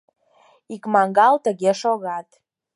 [0.73, 2.27] Икмагал тыге шогат.